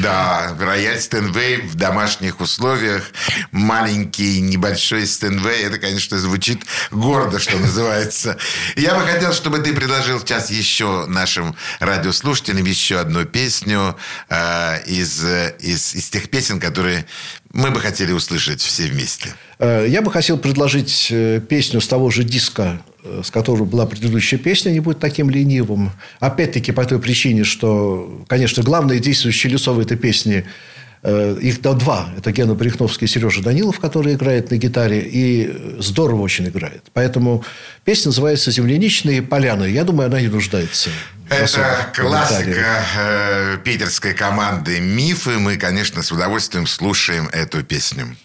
[0.00, 3.10] Да, рояль Стэнвей в домашних условиях.
[3.50, 5.64] Маленький, небольшой Стэнвей.
[5.64, 8.38] Это, конечно, звучит гордо, что называется.
[8.76, 13.96] Я бы хотел, чтобы ты предложил сейчас еще нашим радиослушателям еще одну песню
[14.28, 15.22] э, из,
[15.58, 17.04] из, из тех песен, которые
[17.52, 19.34] мы бы хотели услышать все вместе.
[19.58, 23.86] Э, я бы хотел предложить э, песню с того же диска, э, с которой была
[23.86, 25.92] предыдущая песня, не будет таким ленивым.
[26.18, 30.46] Опять-таки по той причине, что, конечно, главное действующее лицо в этой песне
[31.04, 32.08] их да, два.
[32.16, 35.00] Это Гена Брехновский и Сережа Данилов, который играет на гитаре.
[35.00, 36.84] И здорово очень играет.
[36.92, 37.44] Поэтому
[37.84, 39.64] песня называется «Земляничные поляны».
[39.64, 40.90] Я думаю, она не нуждается.
[41.28, 45.38] Это классика э, питерской команды «Мифы».
[45.38, 48.16] Мы, конечно, с удовольствием слушаем эту песню.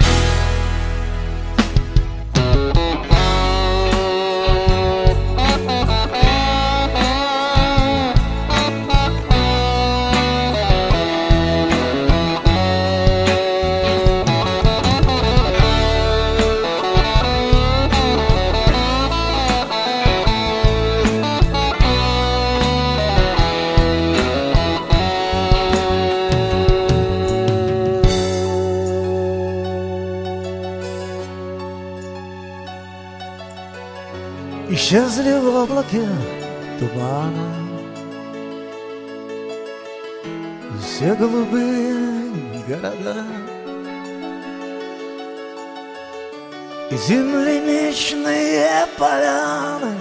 [47.07, 49.95] Земляничные поляны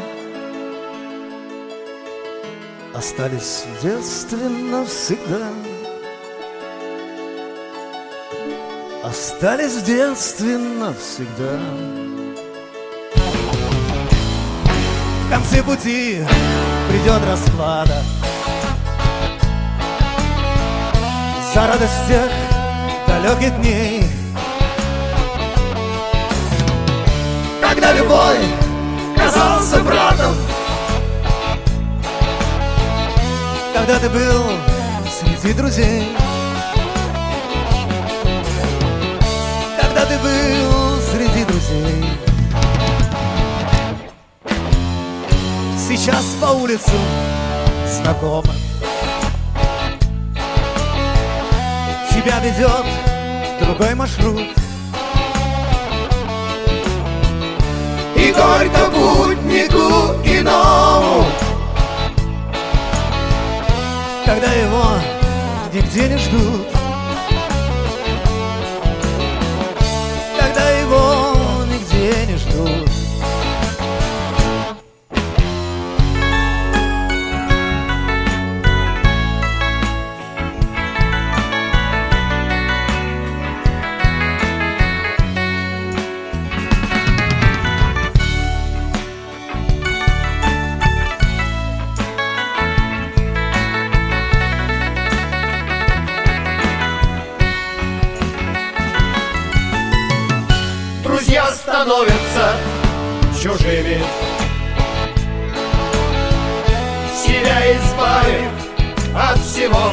[2.93, 5.47] Остались в детстве навсегда
[9.05, 11.61] Остались в детстве навсегда
[15.27, 16.25] В конце пути
[16.89, 18.03] придет расплата.
[21.55, 22.31] За радость тех
[23.07, 24.26] далеких дней
[27.87, 28.39] Когда любой
[29.17, 30.35] казался братом.
[33.73, 34.43] Когда ты был
[35.09, 36.17] среди друзей.
[39.81, 42.05] Когда ты был среди друзей.
[45.79, 46.91] Сейчас по улицу
[47.89, 48.53] знакомо.
[52.11, 52.85] Тебя ведет
[53.61, 54.66] другой маршрут
[58.19, 61.25] И горько путнику иному
[64.25, 64.85] Когда его
[65.73, 66.76] нигде не ждут
[103.47, 104.03] чужими
[107.15, 108.51] Себя избавив
[109.15, 109.93] от всего.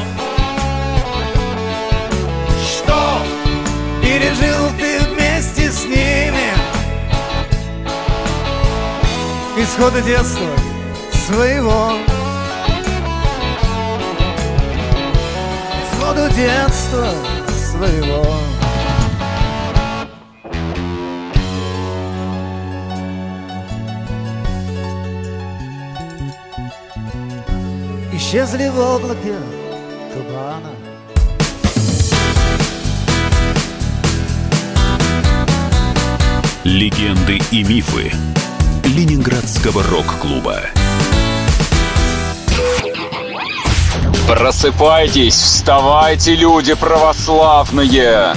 [2.68, 3.20] Что
[4.02, 6.52] пережил ты вместе с ними?
[9.58, 10.50] Исхода детства
[11.26, 11.94] своего.
[15.92, 17.08] Исходу детства
[17.72, 18.53] своего
[28.34, 29.36] Исчезли в облаке
[30.12, 30.72] тумана
[36.64, 38.12] Легенды и мифы
[38.86, 40.62] Ленинградского рок-клуба.
[44.28, 48.34] Просыпайтесь, вставайте, люди православные!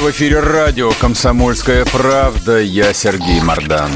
[0.00, 2.62] В эфире радио «Комсомольская правда».
[2.62, 3.90] Я Сергей Мордан.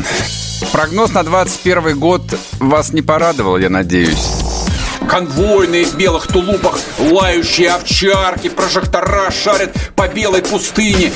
[0.73, 2.23] Прогноз на 21 год
[2.61, 4.38] вас не порадовал, я надеюсь.
[5.07, 11.13] Конвойные в белых тулупах, лающие овчарки, прожектора шарят по белой пустыне.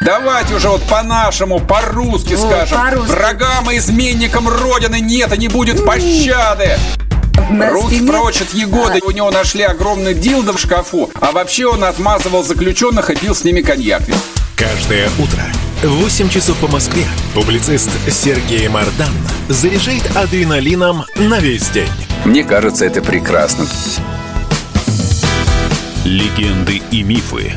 [0.00, 2.78] Давайте уже вот по-нашему, по-русски О, скажем.
[2.78, 3.10] по-русски.
[3.10, 6.78] Врагам и изменникам Родины нет и не будет пощады.
[7.34, 9.00] Стене- прочь от Егоды.
[9.04, 11.10] У него нашли огромный дилдо в шкафу.
[11.20, 14.02] А вообще он отмазывал заключенных и пил с ними коньяк.
[14.56, 15.42] Каждое утро
[15.82, 19.12] в 8 часов по Москве публицист Сергей Мардан
[19.48, 21.90] заряжает адреналином на весь день.
[22.26, 23.66] Мне кажется, это прекрасно.
[26.04, 27.52] Легенды и мифы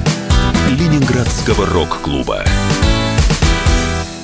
[0.70, 2.44] Ленинградского рок-клуба.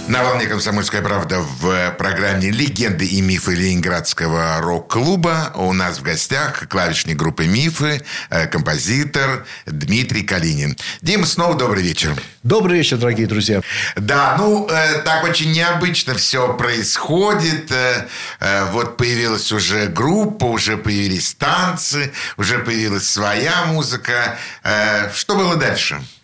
[0.07, 6.67] На волне «Комсомольская правда» в программе «Легенды и мифы Ленинградского рок-клуба» у нас в гостях
[6.69, 10.77] клавишник группы «Мифы», э, композитор Дмитрий Калинин.
[11.01, 12.15] Дима, снова добрый вечер.
[12.43, 13.61] Добрый вечер, дорогие друзья.
[13.95, 17.71] Да, ну, э, так очень необычно все происходит.
[17.71, 18.05] Э,
[18.41, 24.37] э, вот появилась уже группа, уже появились танцы, уже появилась своя музыка.
[24.63, 25.95] Э, что было дальше?
[25.95, 26.14] Э,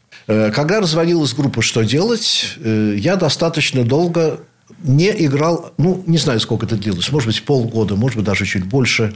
[0.53, 4.39] Когда развалилась группа «Что делать?», э, я достаточно долго
[4.83, 8.63] не играл, ну, не знаю, сколько это длилось, может быть, полгода, может быть, даже чуть
[8.63, 9.13] больше.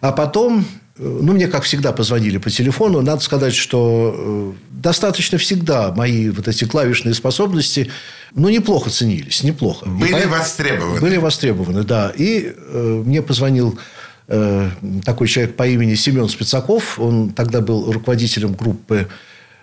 [0.00, 0.64] А потом,
[0.98, 3.02] э, ну, мне, как всегда, позвонили по телефону.
[3.02, 7.90] Надо сказать, что э, достаточно всегда мои вот эти клавишные способности,
[8.34, 9.86] ну, неплохо ценились, неплохо.
[9.86, 11.00] Были поэт- востребованы.
[11.00, 12.12] Были востребованы, да.
[12.16, 13.78] И э, мне позвонил
[14.28, 14.70] э,
[15.04, 16.98] такой человек по имени Семен Спицаков.
[16.98, 19.08] Он тогда был руководителем группы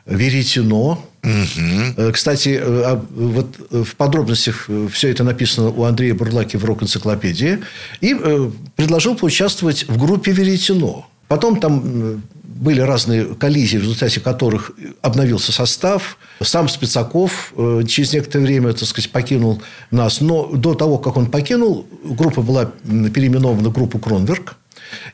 [0.06, 1.04] Веретено.
[1.24, 6.66] Э, Кстати, э, а, вот э, в подробностях все это написано у Андрея Бурлаки в
[6.66, 7.60] рок-энциклопедии.
[8.02, 8.16] И
[8.76, 11.08] предложил поучаствовать в группе Веретено.
[11.28, 12.22] Потом там
[12.64, 16.18] были разные коллизии, в результате которых обновился состав.
[16.42, 20.22] Сам Спицаков э, через некоторое время, так сказать, покинул нас.
[20.22, 24.56] Но до того, как он покинул, группа была переименована в группу «Кронверк».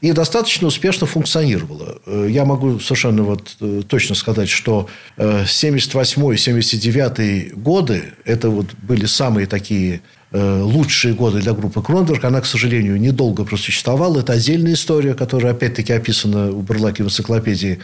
[0.02, 1.98] И достаточно успешно функционировала.
[2.06, 9.48] Э, Я могу совершенно вот э, точно сказать, что 78-79 годы– это вот были самые
[9.48, 10.02] такие
[10.32, 12.24] э, лучшие годы для группы Кронверк.
[12.24, 14.20] Она, к сожалению, недолго просуществовала.
[14.20, 17.80] Это отдельная история, которая, опять-таки, описана у Бурлаки в энциклопедии.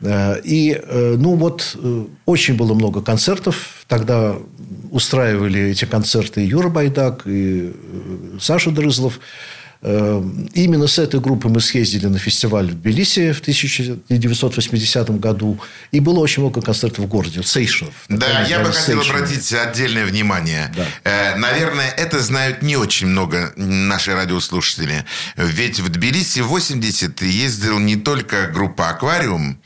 [0.00, 3.84] Э, и, э, ну, вот, э, очень было много концертов.
[3.86, 4.36] Тогда
[4.90, 7.72] устраивали эти концерты Юра Байдак, и
[8.40, 9.20] Саша Дрызлов.
[9.80, 15.60] Именно с этой группой мы съездили на фестиваль в Тбилиси в 1980 году.
[15.92, 17.94] И было очень много концертов в городе, Сейшенов.
[18.08, 20.74] Да, я бы хотел обратить отдельное внимание.
[20.76, 21.36] Да.
[21.36, 25.04] Наверное, это знают не очень много наши радиослушатели.
[25.36, 29.60] Ведь в Тбилиси в 80 ездил не только группа «Аквариум»,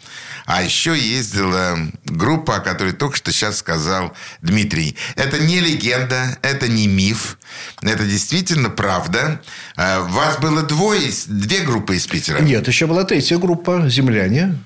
[0.46, 4.96] а еще ездила группа, о которой только что сейчас сказал Дмитрий.
[5.16, 7.38] Это не легенда, это не миф.
[7.82, 9.40] Это действительно правда.
[9.76, 12.40] А, вас было двое, две группы из Питера.
[12.40, 14.58] Нет, еще была третья группа «Земляне».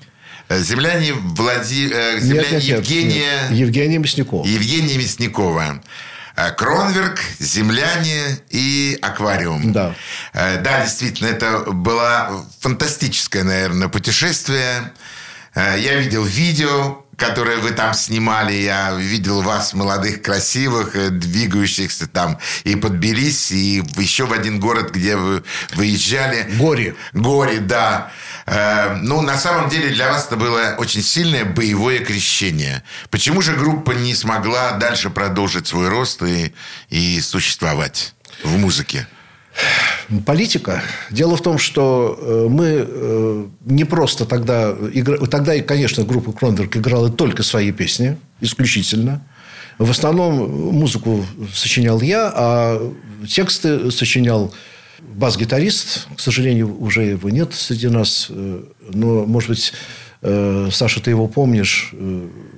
[0.49, 1.89] Э, земляне, Влади...
[1.91, 3.47] Э, земляне нет, нет, Евгения...
[3.49, 3.59] Нет.
[3.59, 4.45] Евгения Мясникова.
[4.45, 5.81] Евгения Мясникова.
[6.35, 9.73] Э, Кронверк, земляне и аквариум.
[9.73, 9.93] Да.
[10.33, 14.93] Да, действительно, это было фантастическое, наверное, путешествие.
[15.57, 18.53] Э, я видел видео, которое вы там снимали.
[18.53, 24.59] Я видел вас, молодых, красивых, э, двигающихся там и под Тбилиси, и еще в один
[24.59, 25.43] город, где вы
[25.73, 26.43] выезжали.
[26.59, 26.95] Горе.
[27.13, 28.11] Горе, да.
[28.45, 32.83] Э, ну, на самом деле для вас это было очень сильное боевое крещение.
[33.09, 36.53] Почему же группа не смогла дальше продолжить свой рост и,
[36.89, 39.07] и существовать в музыке?
[40.25, 40.81] Политика.
[41.11, 44.73] Дело в том, что э, мы э, не просто тогда...
[45.29, 49.21] Тогда, конечно, группа Кронберг играла только свои песни, исключительно.
[49.77, 52.93] В основном музыку сочинял я, а
[53.27, 54.53] тексты сочинял
[54.99, 56.07] бас-гитарист.
[56.15, 58.27] К сожалению, уже его нет среди нас.
[58.29, 59.73] Э, но, может быть,
[60.19, 61.93] Саша, ты его помнишь,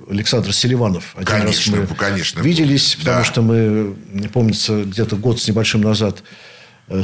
[0.08, 1.14] Александр Селиванов.
[1.14, 2.40] Один конечно, раз мы конечно.
[2.40, 3.24] виделись, потому да.
[3.24, 3.96] что мы,
[4.32, 6.22] помнится, где-то год с небольшим назад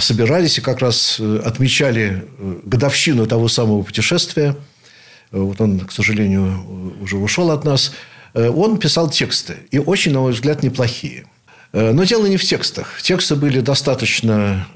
[0.01, 4.57] собирались и как раз э, отмечали э, годовщину того самого путешествия.
[5.31, 7.93] Вот он, к сожалению, уже ушел от нас.
[8.33, 9.57] Он писал тексты.
[9.71, 11.27] И очень, на мой взгляд, неплохие.
[11.73, 13.03] Но дело не в текстах.
[13.03, 14.69] Тексты были достаточно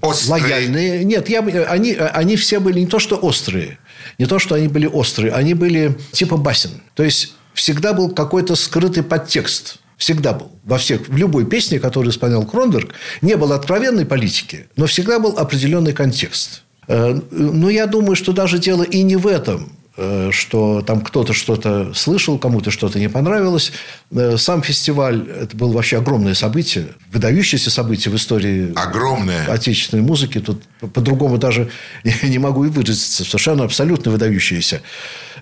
[0.00, 0.42] острые.
[0.42, 1.04] лояльные.
[1.04, 3.78] Нет, я, они, они все были не то, что острые.
[4.18, 5.32] Не то, что они были острые.
[5.32, 6.70] Они были типа басен.
[6.94, 9.80] То есть, всегда был какой-то скрытый подтекст.
[10.04, 10.50] Всегда был.
[10.64, 12.92] Во всех, в любой песне, которую исполнял Кронберг,
[13.22, 16.62] не было откровенной политики, но всегда был определенный контекст.
[16.88, 21.32] Э, но я думаю, что даже дело и не в этом э, что там кто-то
[21.32, 23.72] что-то слышал, кому-то что-то не понравилось.
[24.10, 29.46] Э, сам фестиваль– это было вообще огромное событие, выдающееся событие в истории огромное.
[29.50, 30.38] отечественной музыки.
[30.38, 31.70] Тут по-другому даже
[32.22, 33.24] не могу и выразиться.
[33.24, 34.82] Совершенно абсолютно выдающееся.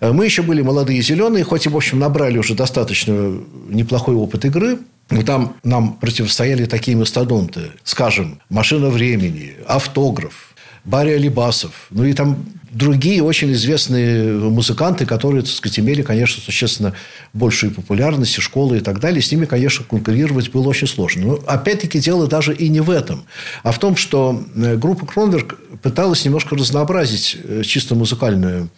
[0.02, 3.38] Э, мы еще были молодые зеленые, хоть и, в общем, набрали уже достаточно
[3.68, 4.78] неплохой опыт игры.
[5.10, 7.72] Но там нам противостояли такие мастодонты.
[7.84, 11.86] Скажем, «Машина времени», «Автограф», Барри Алибасов.
[11.90, 16.94] Ну, и там другие очень известные музыканты, которые, так сказать, имели, конечно, существенно
[17.34, 19.22] большую популярность, и школы и так далее.
[19.22, 21.26] С ними, конечно, конкурировать было очень сложно.
[21.26, 23.24] Но, опять-таки, дело даже и не в этом,
[23.62, 28.70] а в том, что э, группа Кронберг пыталась немножко разнообразить э, чисто музыкальную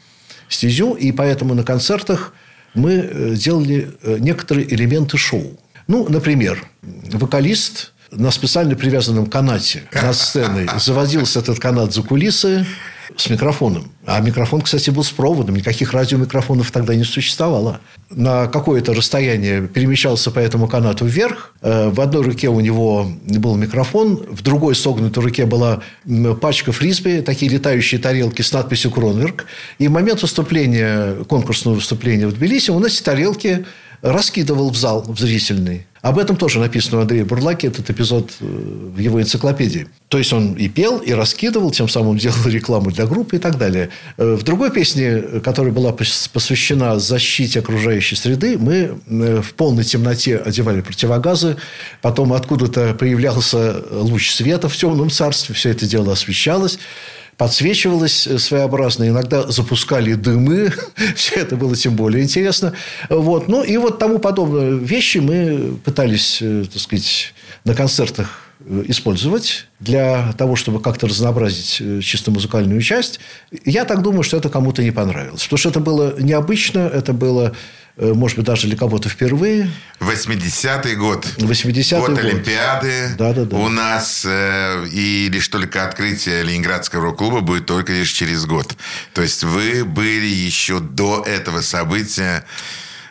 [0.49, 2.33] стезю, и поэтому на концертах
[2.75, 5.59] мы э, делали э, некоторые элементы шоу.
[5.87, 12.67] Ну, например, вокалист на специально привязанном канате над сценой заводился этот канат за кулисы,
[13.17, 13.91] с микрофоном.
[14.07, 15.57] А микрофон, кстати, был с проводом.
[15.57, 17.81] Никаких радиомикрофонов тогда не существовало.
[18.11, 21.55] На какое-то расстояние перемещался по этому канату вверх.
[21.63, 25.81] Э, в одной руке у него был микрофон, в другой согнутой руке была
[26.41, 29.47] пачка фрисби, такие летающие тарелки с надписью «Кронверк».
[29.79, 33.65] И в момент выступления, конкурсного выступления в Тбилиси он эти тарелки
[34.05, 35.87] раскидывал в зал, в зрительный.
[36.03, 39.87] Об этом тоже написано у Андрея Бурлаки, этот эпизод э, в его энциклопедии.
[40.09, 43.57] То есть, он и пел, и раскидывал, тем самым делал рекламу для группы и так
[43.57, 43.89] далее.
[44.19, 50.37] Э, в другой песне, которая была посвящена защите окружающей среды, мы э, в полной темноте
[50.37, 51.57] одевали противогазы,
[52.03, 56.79] потом откуда-то появлялся луч света в темном царстве, все это дело освещалось
[57.37, 60.73] подсвечивалось э, своеобразно, иногда запускали дымы,
[61.17, 62.73] все это было тем более интересно.
[63.09, 63.49] Вот.
[63.49, 69.67] Ну, и вот тому подобные вещи мы пытались, э, так сказать, на концертах э, использовать
[69.81, 73.21] для того, чтобы как-то разнообразить чисто музыкальную часть.
[73.65, 75.43] Я так думаю, что это кому-то не понравилось.
[75.45, 77.55] Потому что это было необычно, это было
[77.97, 79.71] может быть, даже для кого-то впервые.
[80.01, 81.27] 80-й год.
[81.39, 82.11] 80-й год.
[82.11, 82.19] год.
[82.19, 83.15] Олимпиады.
[83.17, 83.57] Да, да, да.
[83.57, 88.75] У нас э, и лишь только открытие Ленинградского рок-клуба будет только лишь через год.
[89.13, 92.45] То есть, вы были еще до этого события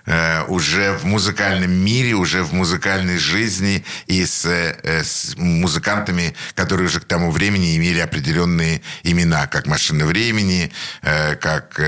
[0.06, 6.88] э, уже в музыкальном мире, уже в музыкальной жизни и с, э, с музыкантами, которые
[6.88, 11.80] уже к тому времени имели определенные имена, как «Машина времени», э, как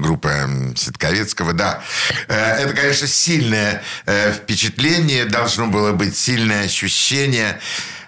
[0.00, 1.52] группа Ситковецкого.
[1.52, 1.82] Да,
[2.28, 7.58] это, конечно, сильное впечатление, должно было быть сильное ощущение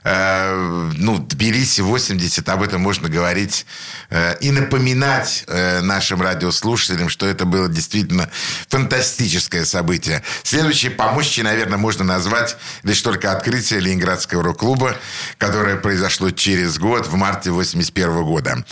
[0.04, 3.66] ну, Тбилиси 80, об этом можно говорить
[4.10, 8.28] э, и напоминать э, нашим радиослушателям, что это было действительно
[8.68, 10.22] фантастическое событие.
[10.42, 14.96] Следующее помощи, наверное, можно назвать лишь только открытие Ленинградского рок-клуба,
[15.38, 18.64] которое произошло через год, в марте 81 года.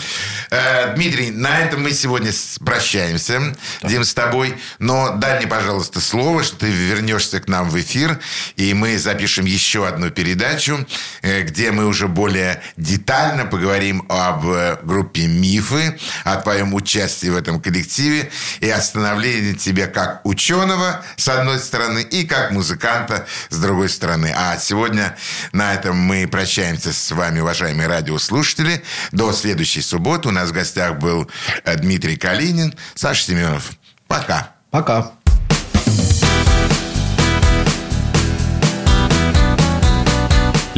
[0.51, 2.33] Э, Дмитрий, на этом мы сегодня
[2.65, 3.55] прощаемся,
[3.85, 8.19] Дим, с тобой, но дай мне, пожалуйста, слово, что ты вернешься к нам в эфир,
[8.57, 10.85] и мы запишем еще одну передачу,
[11.20, 17.37] Э, где мы уже более детально поговорим об э, группе «Мифы», о твоем участии в
[17.37, 23.59] этом коллективе и о становлении тебя как ученого, с одной стороны, и как музыканта, с
[23.59, 24.33] другой стороны.
[24.35, 25.17] А сегодня
[25.53, 28.83] на этом мы прощаемся с вами, уважаемые радиослушатели.
[29.13, 30.29] До следующей субботы.
[30.29, 31.31] У нас в гостях был
[31.65, 33.73] э, Дмитрий Калинин, Саша Семенов.
[34.07, 34.55] Пока.
[34.71, 35.13] Пока.